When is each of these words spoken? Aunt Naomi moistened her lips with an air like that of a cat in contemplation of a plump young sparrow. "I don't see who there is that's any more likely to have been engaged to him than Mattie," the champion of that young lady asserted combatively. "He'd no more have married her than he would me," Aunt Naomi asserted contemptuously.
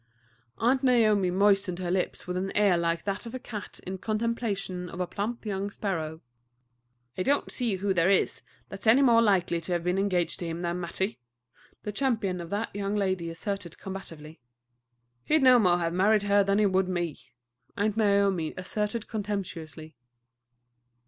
Aunt 0.57 0.83
Naomi 0.83 1.29
moistened 1.29 1.77
her 1.77 1.91
lips 1.91 2.25
with 2.25 2.35
an 2.35 2.51
air 2.57 2.75
like 2.75 3.03
that 3.03 3.27
of 3.27 3.35
a 3.35 3.39
cat 3.39 3.79
in 3.85 3.99
contemplation 3.99 4.89
of 4.89 4.99
a 4.99 5.05
plump 5.05 5.45
young 5.45 5.69
sparrow. 5.69 6.21
"I 7.15 7.21
don't 7.21 7.51
see 7.51 7.75
who 7.75 7.93
there 7.93 8.09
is 8.09 8.41
that's 8.67 8.87
any 8.87 9.03
more 9.03 9.21
likely 9.21 9.61
to 9.61 9.73
have 9.73 9.83
been 9.83 9.99
engaged 9.99 10.39
to 10.39 10.47
him 10.47 10.63
than 10.63 10.79
Mattie," 10.79 11.19
the 11.83 11.91
champion 11.91 12.41
of 12.41 12.49
that 12.49 12.75
young 12.75 12.95
lady 12.95 13.29
asserted 13.29 13.77
combatively. 13.77 14.39
"He'd 15.23 15.43
no 15.43 15.59
more 15.59 15.77
have 15.77 15.93
married 15.93 16.23
her 16.23 16.43
than 16.43 16.57
he 16.57 16.65
would 16.65 16.89
me," 16.89 17.15
Aunt 17.77 17.95
Naomi 17.95 18.55
asserted 18.57 19.07
contemptuously. 19.07 19.95